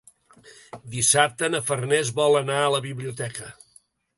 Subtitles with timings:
[0.95, 3.53] Dissabte na Farners vol anar a la biblioteca.